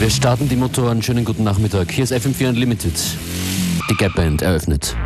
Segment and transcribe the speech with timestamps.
[0.00, 1.02] wir starten die Motoren.
[1.02, 1.90] Schönen guten Nachmittag.
[1.90, 2.94] Hier ist FM4 Unlimited.
[3.90, 4.96] Die Gap Band eröffnet.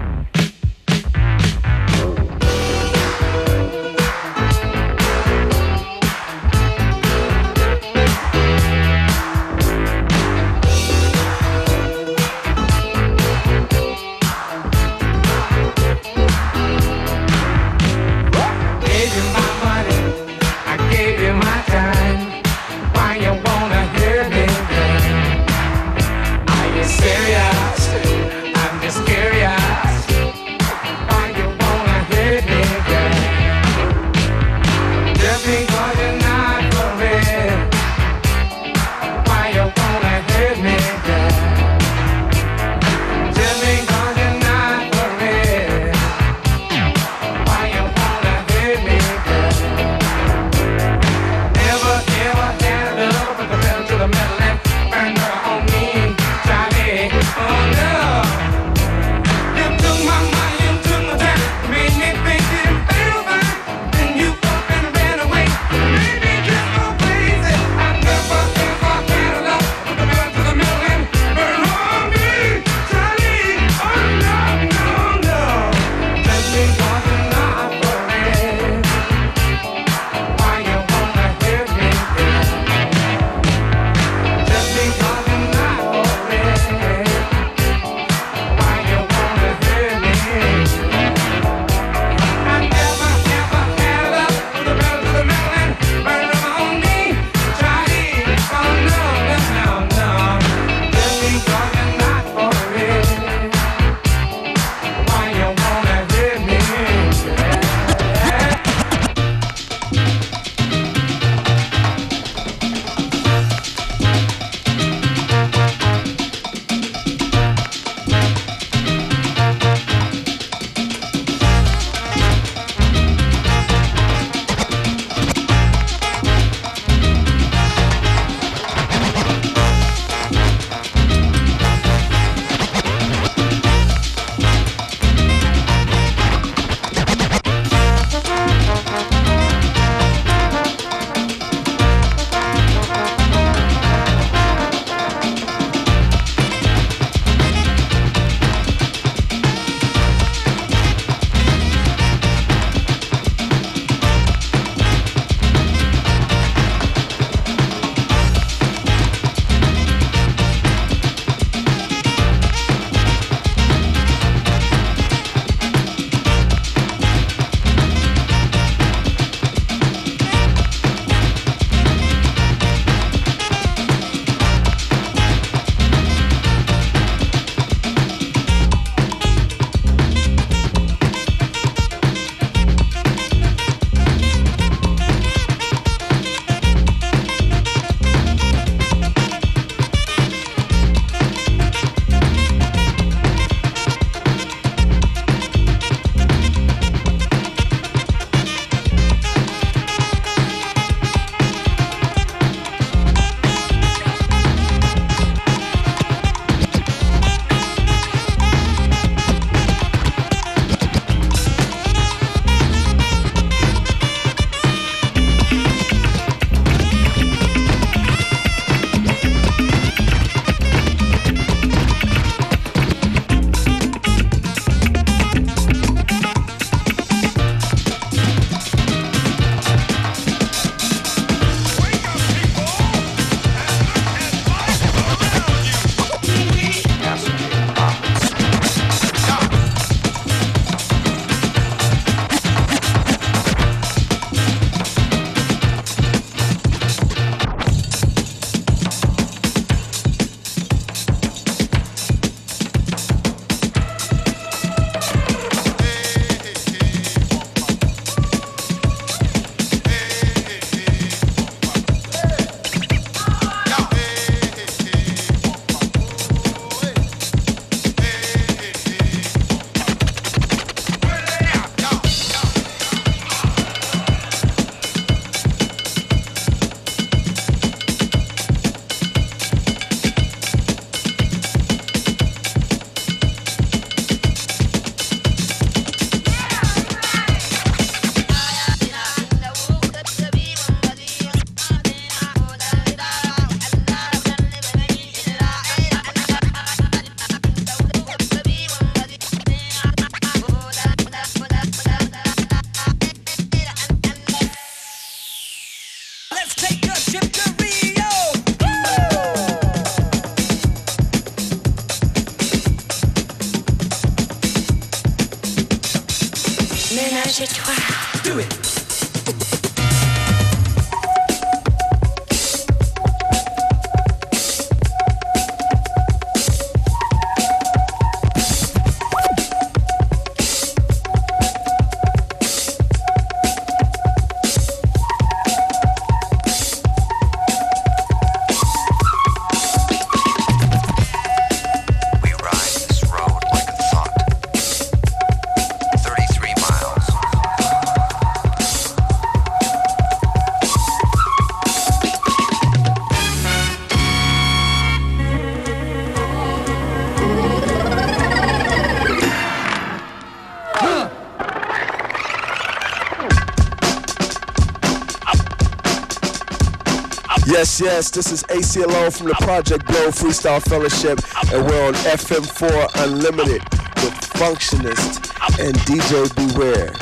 [367.74, 371.18] Yes, yes, this is Aceyalone from the Project Blowed Freestyle Fellowship,
[371.52, 373.62] and we're on FM4 Unlimited
[373.96, 376.92] with Functionist and DJ Beware.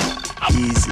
[0.50, 0.91] Easy.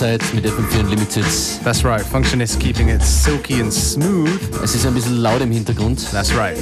[0.00, 1.26] Zeit mit FM4 Unlimited.
[1.62, 2.00] That's right.
[2.00, 4.30] Functionist keeping it silky and smooth.
[4.64, 6.10] Es ist ein bisschen laut im Hintergrund.
[6.10, 6.56] That's right.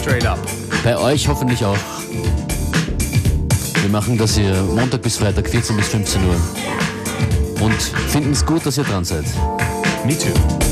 [0.00, 0.40] Straight up.
[0.82, 1.78] Bei euch hoffentlich auch.
[3.80, 6.34] Wir machen das hier Montag bis Freitag, 14 bis 15 Uhr.
[7.60, 7.80] Und
[8.10, 9.26] finden es gut, dass ihr dran seid.
[10.04, 10.67] Me too.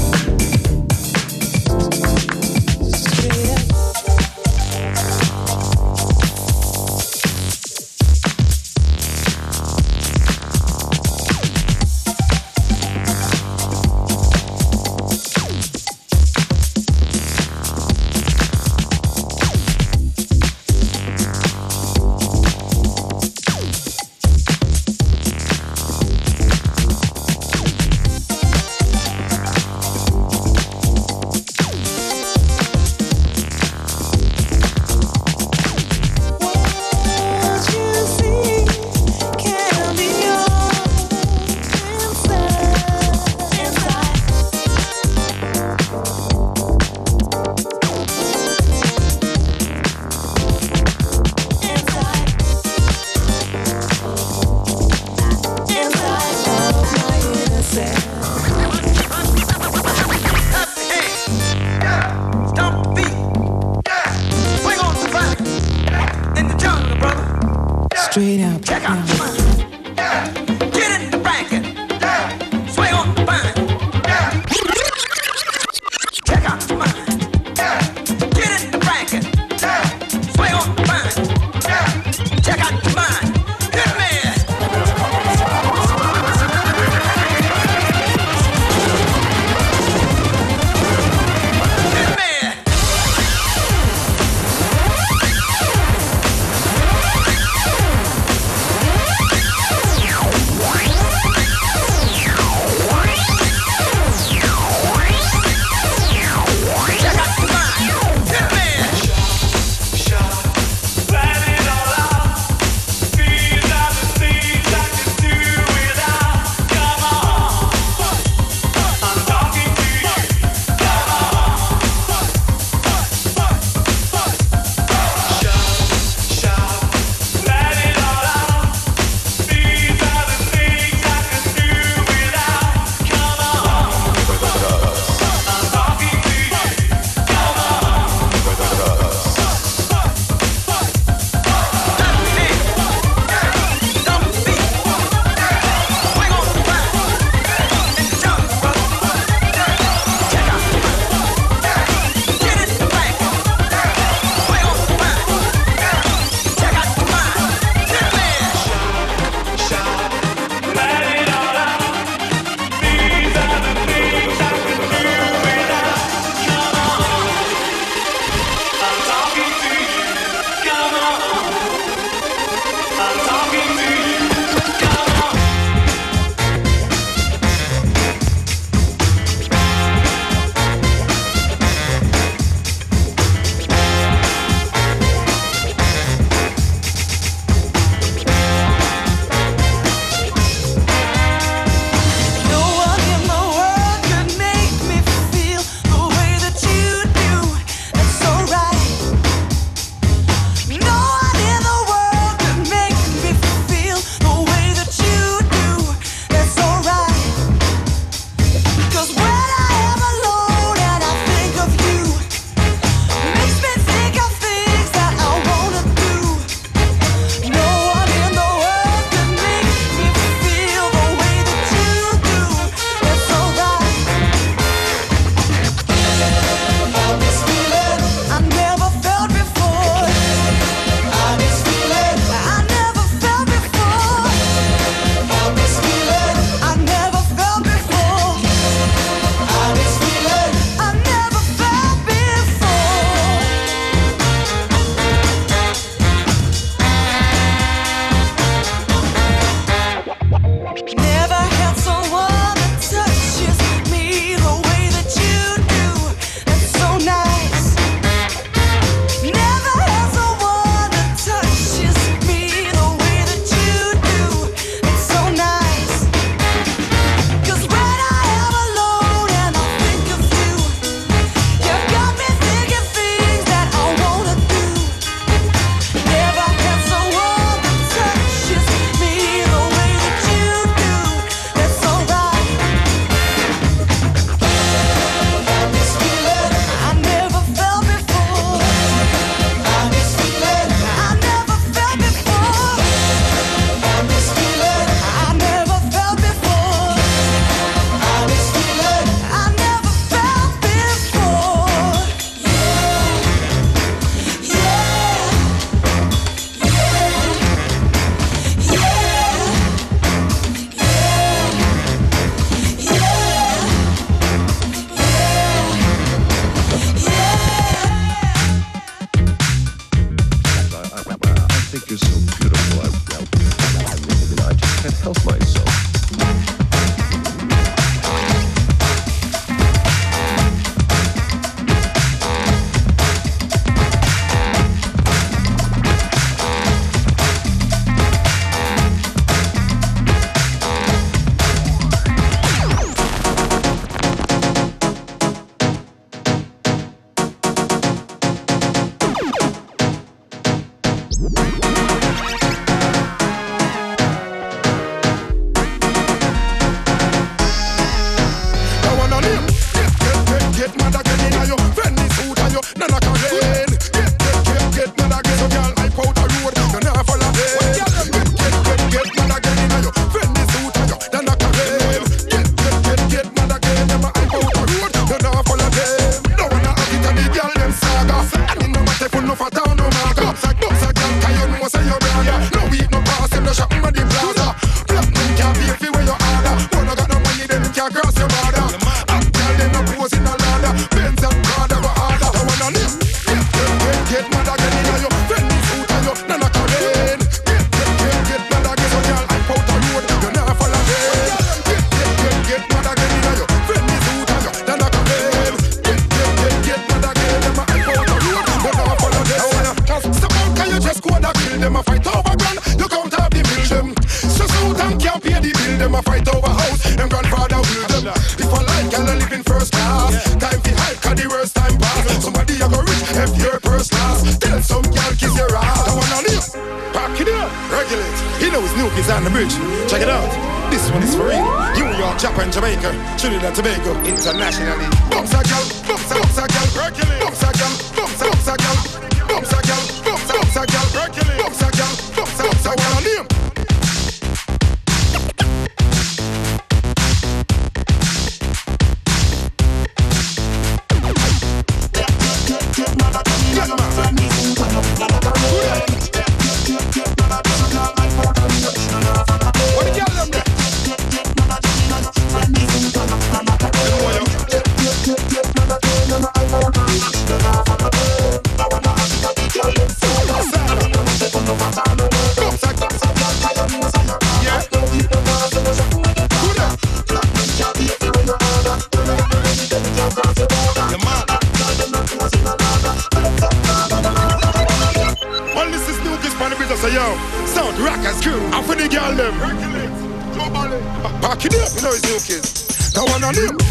[491.46, 492.92] Kick up, you know it's new kids.
[492.92, 493.65] That one on him.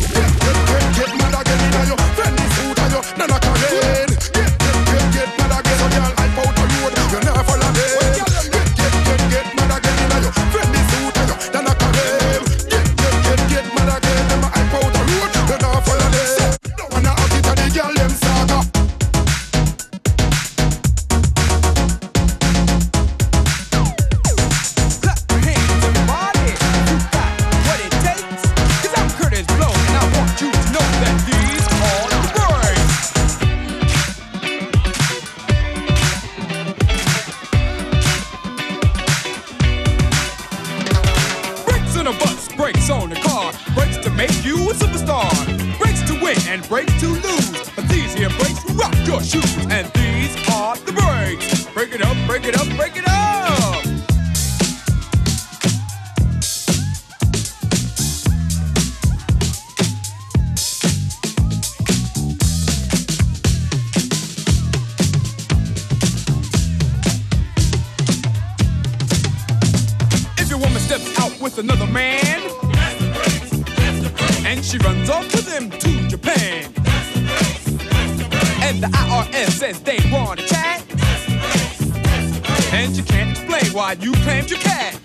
[75.30, 76.72] to them to Japan.
[76.76, 78.64] That's the place, that's the place.
[78.64, 80.84] And the IRS says they want a chat.
[80.88, 85.00] Place, and you can't explain why you claimed your cat.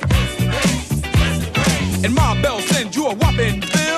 [2.04, 3.89] And Ma Bell sends you a whopping bill.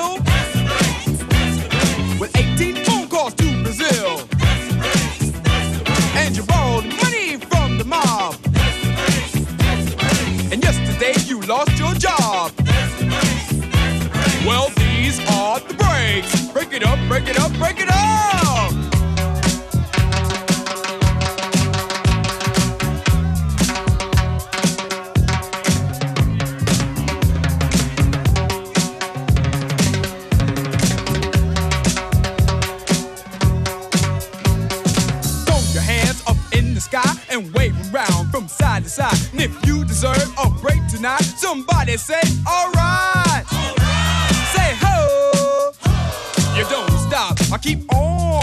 [16.73, 18.73] break it up, break it up, break it up.
[37.29, 39.17] and wave around from side to side.
[39.31, 42.72] And if you deserve a break tonight, somebody say, all right.
[47.63, 48.42] keep on.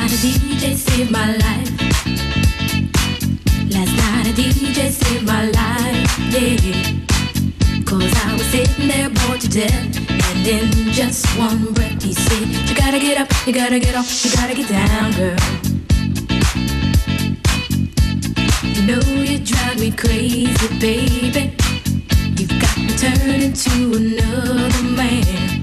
[0.00, 1.70] night a DJ saved my life.
[3.74, 6.96] Last night a DJ saved my life, yeah.
[7.92, 9.96] I was sitting there bored to death.
[10.10, 14.24] And in just one breath he said, You gotta get up, you gotta get off,
[14.24, 15.36] you gotta get down, girl.
[18.74, 21.56] You know you drive me crazy, baby.
[22.38, 25.59] You've got to turn into another man.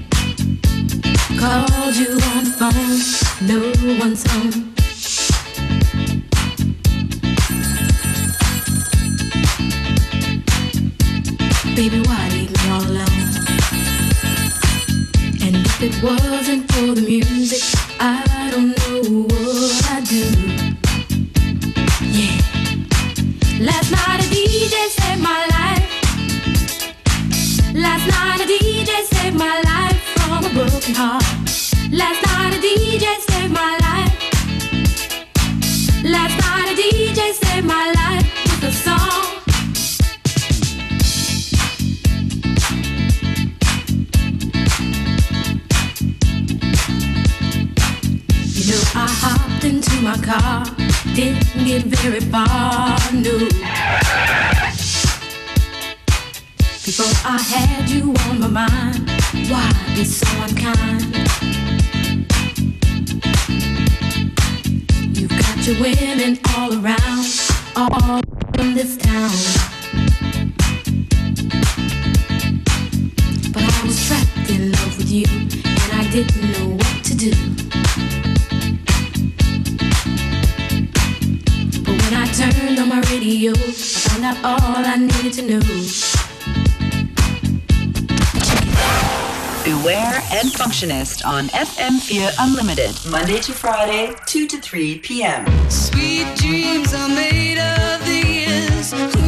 [1.38, 2.98] Called you on the phone,
[3.46, 3.60] no
[4.00, 4.74] one's home.
[11.76, 13.06] Baby, why leave me all alone?
[15.40, 18.27] And if it wasn't for the music, I
[50.28, 50.62] car,
[51.14, 53.38] didn't get very far, no.
[56.84, 59.10] Before I had you on my mind,
[59.48, 61.02] why be so unkind?
[65.16, 67.26] You've got your women all around,
[67.74, 68.20] all
[68.58, 69.32] in this town.
[73.54, 76.97] But I was trapped in love with you, and I didn't know what
[83.38, 85.60] on radio, I found out all I needed to know.
[89.64, 95.70] Beware and Functionist on FM4 Unlimited, Monday to Friday, 2 to 3 p.m.
[95.70, 99.27] Sweet dreams are made of these.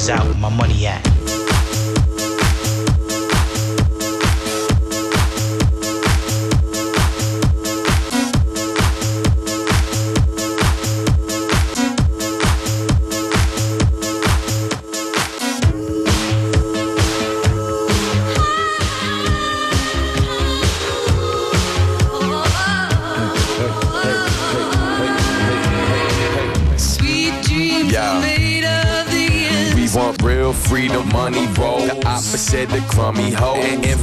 [0.00, 0.24] Is out.
[0.24, 1.09] Where my money at?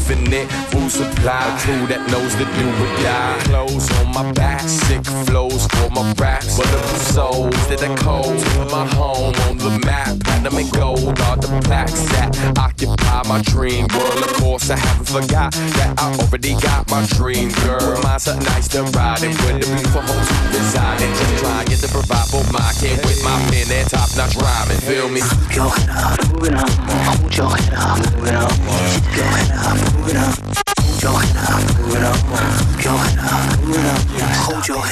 [0.10, 1.44] Infinite food supply.
[1.48, 3.40] A crew that knows the do or die.
[3.46, 6.56] Clothes on my back, sick flows for my raps.
[6.56, 8.36] Bulletproof souls that are cold.
[8.72, 10.20] My home on the map.
[10.24, 14.24] Platinum and gold are the plaques that occupy my dream world.
[14.24, 18.00] Of course, I haven't forgot that I already got my dream girl.
[18.04, 21.14] Mine's something nice to ride and with the beautiful homes in.
[21.18, 24.80] Just trying to provide for my kid with my pen and top notch rhyming.
[24.82, 25.22] Feel me?
[25.52, 27.17] Head up, moving up.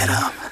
[0.05, 0.44] Hold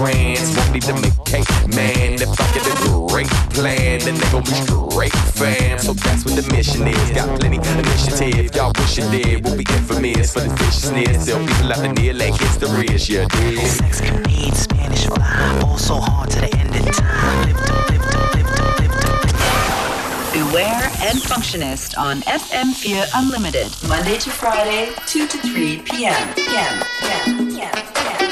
[0.00, 2.14] great brands won't need to make cake, man.
[2.14, 2.74] If I get a
[3.08, 5.78] great plan, then they gon' be straight fam.
[5.78, 7.10] So that's what the mission is.
[7.10, 9.44] Got plenty initiative, y'all wish you did.
[9.44, 11.22] We'll be infamous for the viciousness.
[11.22, 13.58] Still people out near like history is your dig.
[13.66, 15.60] Sex can need Spanish fly.
[15.64, 17.46] Also hard to the end of time.
[17.46, 20.32] Lift up, lift up, lift up, lift up.
[20.32, 26.34] Beware and Functionist on FM4 Unlimited, Monday to Friday, 2 to 3 p.m.
[26.34, 26.84] p.m.
[27.00, 27.48] p.m.
[27.48, 27.72] p.m.
[27.94, 28.29] p.m.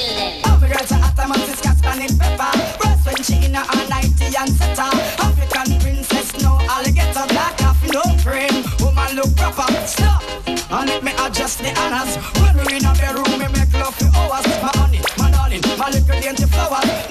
[0.00, 0.42] building.
[0.44, 2.52] Our girls are hot among the scotch and in pepper.
[2.80, 4.90] Rose when she in her 90 and setter.
[5.20, 8.64] African princess, no alligator, black half, no cream.
[8.80, 10.22] Woman look proper, stop.
[10.46, 12.16] And it may adjust the honors.
[12.40, 14.46] When we in a bedroom, we make love for hours.
[14.62, 17.09] My honey, my darling, my little dainty flowers.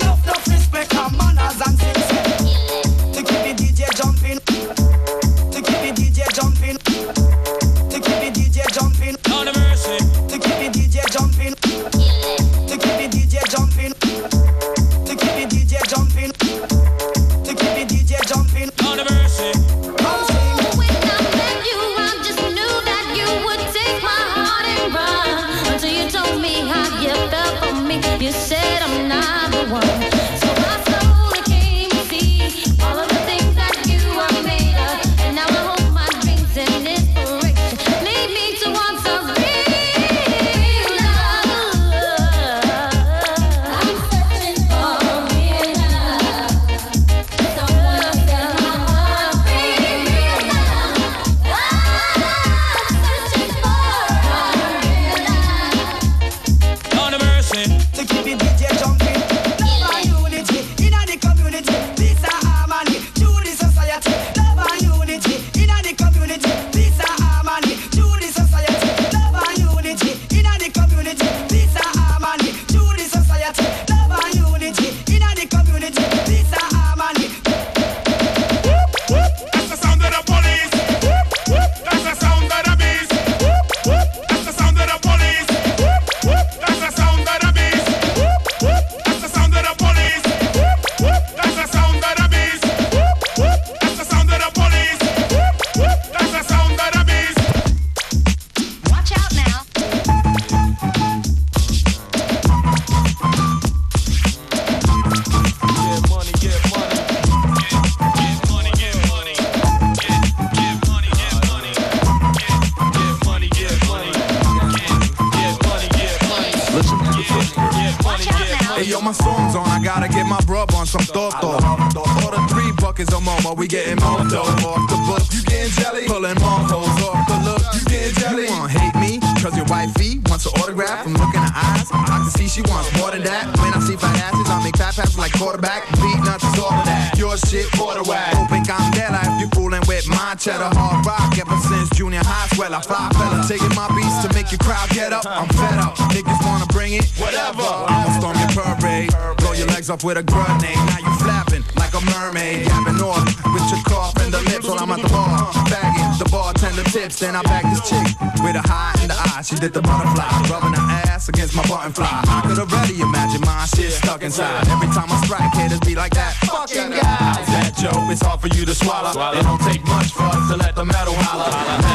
[149.90, 150.76] Legs off with a grenade.
[150.76, 152.68] Now you flapping like a mermaid.
[152.68, 155.52] Gapping off with your cough and the lips while I'm at the bar.
[155.70, 157.20] Bagging the bartender tips.
[157.20, 158.08] Then I bag this chick
[158.44, 159.42] with a high in the eye.
[159.42, 160.30] She did the butterfly.
[160.50, 162.22] Rubbing her ass against my button fly.
[162.28, 164.68] I could already imagine my shit stuck inside.
[164.68, 166.34] Every time I strike, haters be like that.
[166.46, 167.02] Fucking guy.
[167.02, 168.10] How's that joke?
[168.12, 169.10] It's hard for you to swallow.
[169.10, 171.89] It don't take much for us to let the metal holler.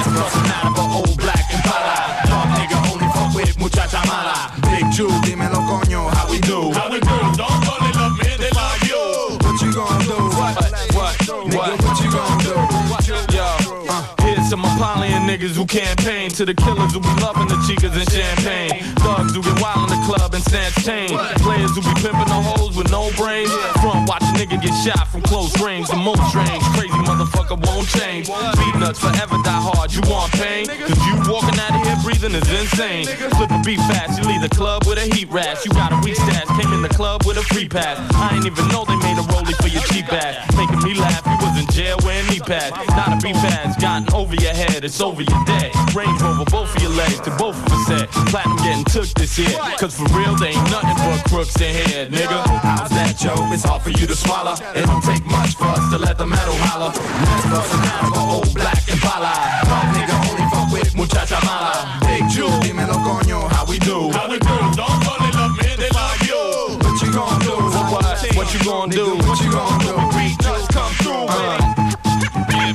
[15.64, 18.84] Who campaign to the killers who be loving the chicas and champagne.
[19.00, 21.08] Thugs who get wild in the club and snatch chain.
[21.40, 23.48] Players who be pimping the hoes with no brains.
[23.80, 25.88] Front watch a nigga get shot from close range.
[25.88, 28.28] The most strange, crazy motherfucker won't change.
[28.28, 29.88] Beatnuts forever die hard.
[29.88, 30.68] You want pain?
[30.68, 33.08] Cause you walking out of here breathing is insane.
[33.40, 35.64] Flip a beat fast, you leave the club with a heat rash.
[35.64, 37.96] You got a weak stash, came in the club with a free pass.
[38.12, 40.44] I ain't even know they made a rollie for your cheap ass.
[40.60, 42.76] Making me laugh, you was in jail wearing knee pads.
[42.92, 45.53] Not a beat pads, gotten over your head, it's over your dead.
[45.94, 48.08] Range over both of your legs to both of us said.
[48.30, 49.54] Platinum getting took this year.
[49.78, 52.42] Cause for real, they ain't nothing but crooks in here, nigga.
[52.62, 53.38] How's that, Joe?
[53.54, 54.54] It's hard for you to swallow.
[54.74, 56.90] It don't take much for us to let the metal holler.
[56.90, 59.32] Next personality for old black and pala.
[59.70, 61.72] Dog nigga only fuck with muchacha mala.
[62.06, 64.10] Big Ju, dímelo coño, how we do?
[64.10, 64.56] How we do?
[64.74, 66.42] Don't only love me, they love you.
[66.82, 67.54] What you gonna do?
[67.70, 68.02] What?
[68.02, 69.06] What what you gonna do?
[69.22, 69.94] What you gonna do?
[70.16, 71.26] Beatnuts come through.
[71.30, 71.74] Uh.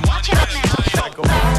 [0.07, 1.59] Watch out now.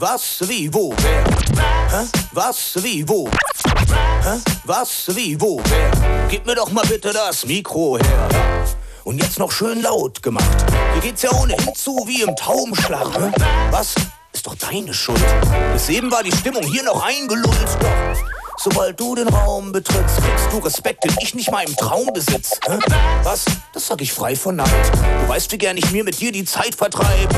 [0.00, 1.24] Was, wie, wo, wer?
[2.30, 3.28] Was, wie, wo?
[4.64, 5.90] Was, wie, wo, wer?
[6.28, 8.28] Gib mir doch mal bitte das Mikro her.
[9.02, 10.46] Und jetzt noch schön laut gemacht.
[10.92, 13.08] Hier geht's ja ohnehin zu wie im Taubenschlag.
[13.12, 13.32] Hä?
[13.72, 13.96] Was?
[14.32, 15.24] Ist doch deine Schuld.
[15.72, 17.78] Bis eben war die Stimmung hier noch eingelullt.
[18.56, 22.52] Sobald du den Raum betrittst, kriegst du Respekt, den ich nicht mal im Traum besitz.
[22.68, 22.78] Hä?
[23.24, 23.46] Was?
[23.74, 24.92] Das sag ich frei von Neid.
[25.22, 27.34] Du weißt, wie gern ich mir mit dir die Zeit vertreibe.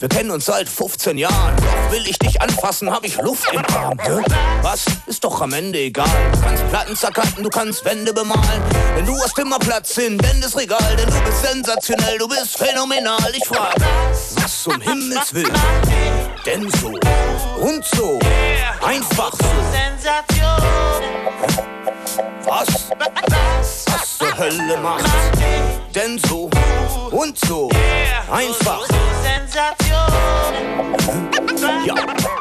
[0.00, 3.64] Wir kennen uns seit 15 Jahren, doch will ich dich anfassen, hab ich Luft im
[3.74, 3.98] Arm.
[4.00, 4.22] Hä?
[4.62, 4.84] Was?
[5.06, 6.06] Ist doch am Ende egal.
[6.32, 8.62] Du kannst Platten zerkatten, du kannst Wände bemalen.
[8.96, 13.32] Denn du hast immer Platz in Wendes Regal, denn du bist sensationell, du bist phänomenal.
[13.36, 13.74] Ich frag,
[14.36, 15.50] was um Himmels Willen?
[16.46, 16.92] Denn so
[17.60, 18.20] und so,
[18.80, 19.48] einfach so.
[22.48, 22.66] Was?
[23.86, 25.04] Was zur Hölle macht?
[25.94, 26.48] Denn so
[27.10, 27.68] und so,
[28.32, 28.88] einfach.
[31.84, 31.94] Ja,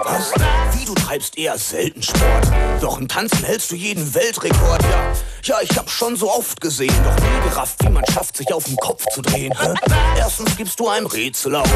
[0.03, 0.31] was?
[0.73, 2.47] Wie du treibst eher selten Sport.
[2.79, 4.81] Doch im Tanzen hältst du jeden Weltrekord.
[4.83, 8.53] Ja, ja, ich hab schon so oft gesehen, doch nie gerafft, wie man schafft, sich
[8.53, 9.53] auf den Kopf zu drehen.
[9.59, 9.73] Hä?
[10.17, 11.69] Erstens gibst du einem Rätsel auf.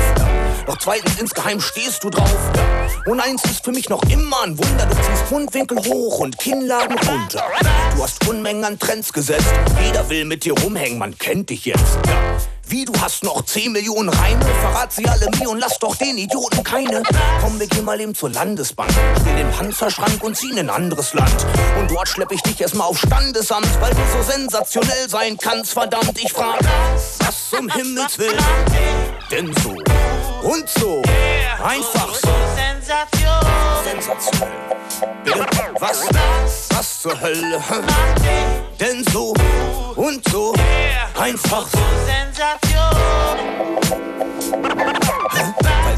[0.66, 2.38] Doch zweitens insgeheim stehst du drauf.
[3.06, 4.86] Und eins ist für mich noch immer ein Wunder.
[4.86, 7.44] Du ziehst Mundwinkel hoch und Kinnladen runter.
[7.96, 9.52] Du hast Unmengen an Trends gesetzt.
[9.86, 12.00] Jeder will mit dir rumhängen, man kennt dich jetzt.
[12.08, 12.38] Ja.
[12.72, 14.46] Wie, du hast noch 10 Millionen Reime?
[14.62, 17.04] Verrat sie alle mir und lass doch den Idioten keine.
[17.42, 18.90] Komm, wir gehen mal eben zur Landesbank.
[19.20, 21.46] Stell den Panzerschrank und zieh in ein anderes Land.
[21.78, 25.74] Und dort schlepp ich dich erstmal auf Standesamt, weil du so sensationell sein kannst.
[25.74, 26.62] Verdammt, ich frag,
[27.20, 28.40] was um Himmels Willen?
[29.30, 29.72] Denn so
[30.48, 31.02] und so,
[31.62, 32.30] einfach so.
[33.84, 34.48] Sensationell.
[35.26, 35.46] Bitte,
[35.78, 36.08] was?
[36.70, 37.62] Was zur Hölle?
[38.80, 39.34] Denn so
[39.96, 40.54] und so,
[41.20, 41.78] einfach so.
[45.34, 45.38] Hä?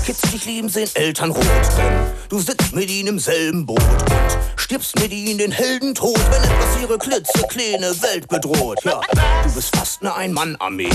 [0.04, 1.46] Kids dich lieben, sehen Eltern rot.
[1.78, 6.44] Denn du sitzt mit ihnen im selben Boot und stirbst mit ihnen den Heldentod, wenn
[6.44, 8.80] etwas ihre klitzekleine Welt bedroht.
[8.84, 9.00] Ja,
[9.44, 10.90] du bist fast eine Ein-Mann-Armee.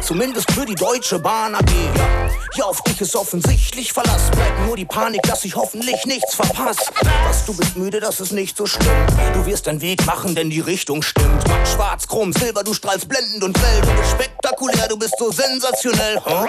[0.00, 1.70] Zumindest für die Deutsche Bahn AG.
[1.96, 4.30] Ja, ja, auf dich ist offensichtlich Verlass.
[4.32, 6.90] Bleibt nur die Panik, dass ich hoffentlich nichts verpasse.
[7.24, 9.06] Was, du bist müde, das ist nicht so schlimm.
[9.34, 11.46] Du wirst deinen Weg machen, denn die Richtung stimmt.
[11.46, 13.80] Matt, schwarz, chrom, silber, du strahlst blendend und grell.
[13.82, 16.20] Du bist spektakulär, du bist so sensationell.
[16.24, 16.46] Huh?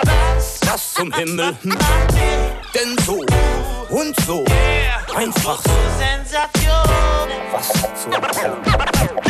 [0.66, 1.56] Was zum Himmel?
[1.62, 1.83] Hm?
[2.74, 3.24] Denn so
[3.90, 4.44] und so.
[5.16, 5.72] Einfach so.
[5.98, 7.30] Sensation.
[7.52, 7.72] Was
[8.02, 9.23] zur Hölle?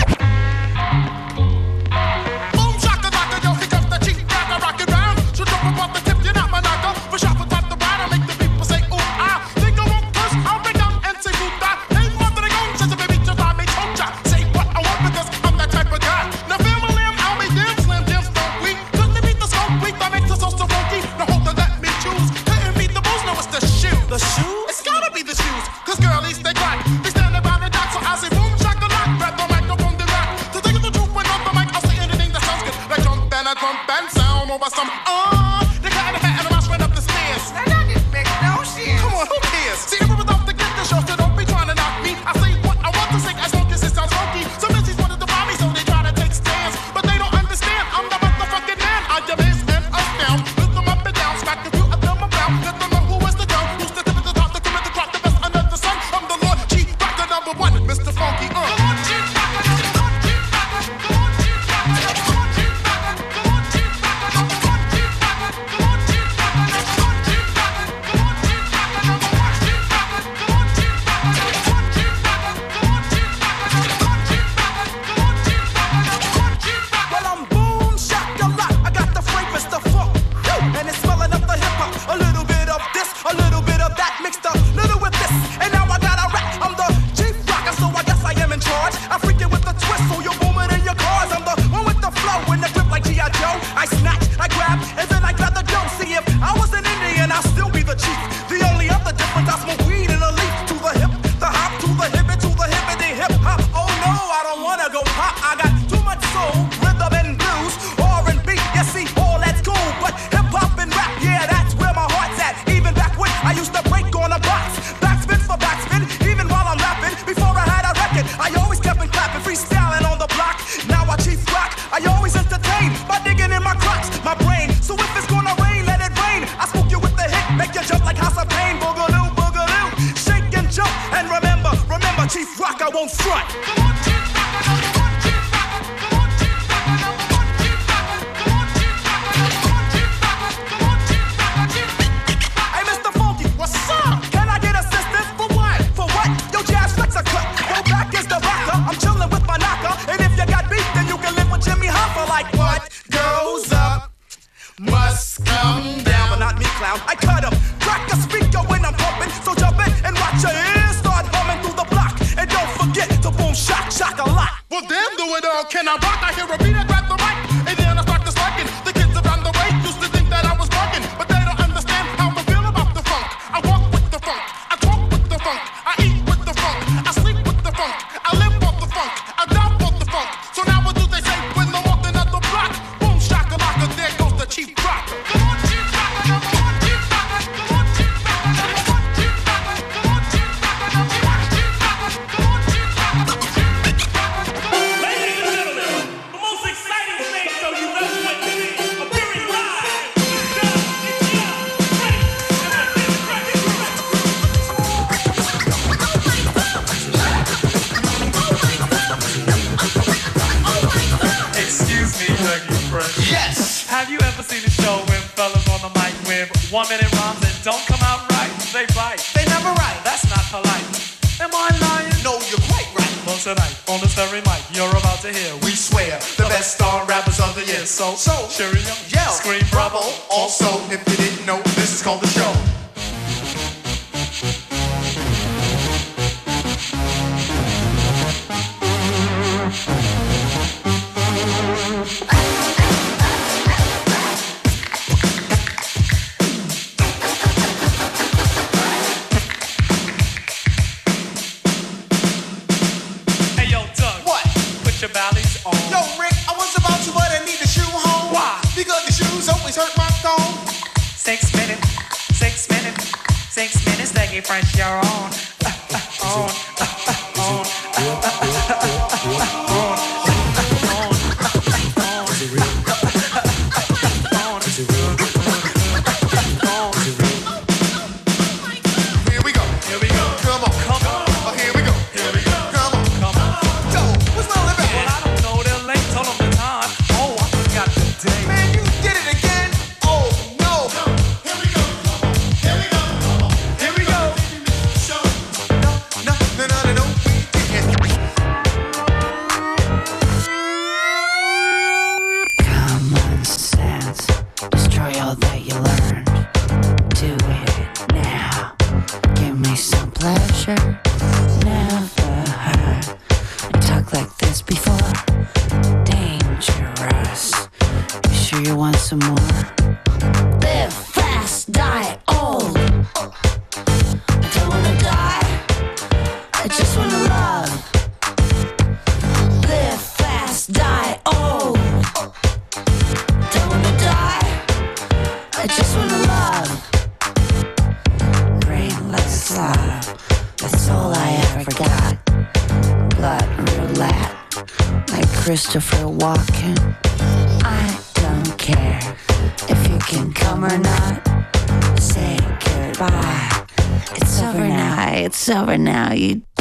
[356.14, 356.53] Over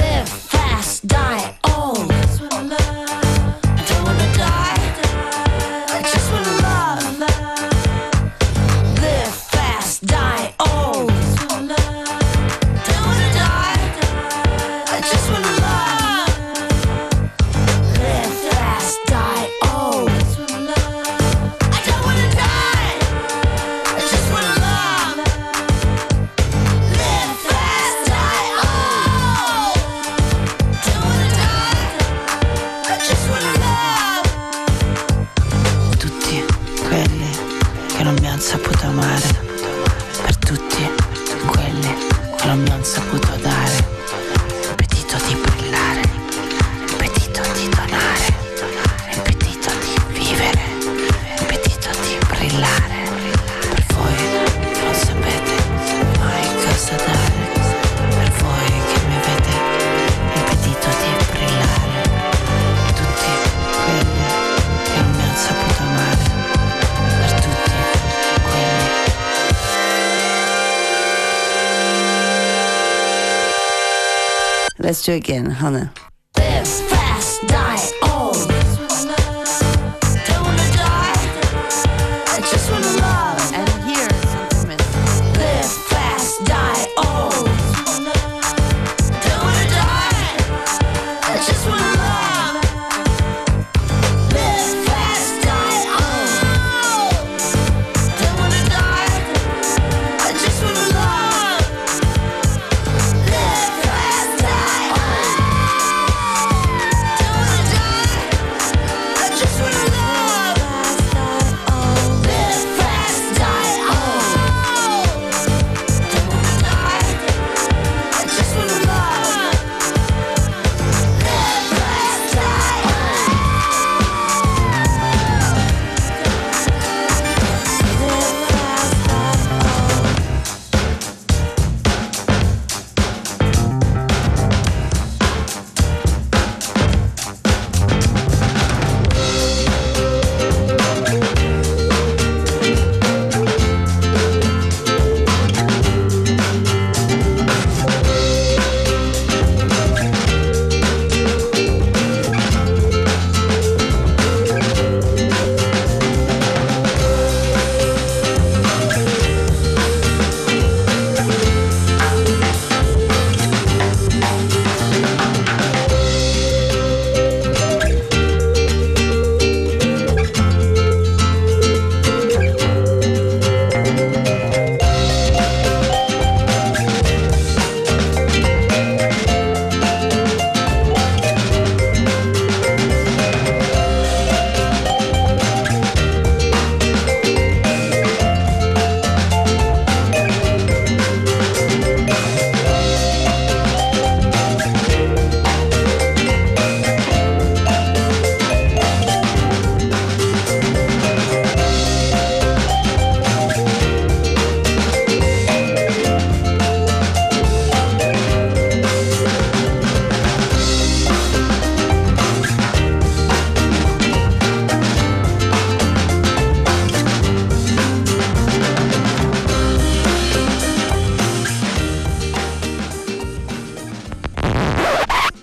[75.03, 76.02] Do again, Hannah.